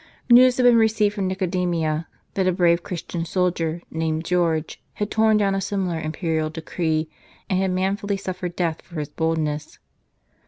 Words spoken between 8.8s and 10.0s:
for his boldness.